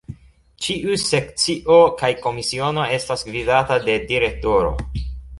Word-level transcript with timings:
Ĉiu 0.67 0.93
Sekcio 1.01 1.75
kaj 1.99 2.09
Komisiono 2.23 2.85
estas 2.99 3.25
gvidata 3.27 3.77
de 3.83 3.99
Direktoro. 4.13 4.73